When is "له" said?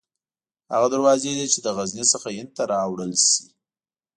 1.65-1.71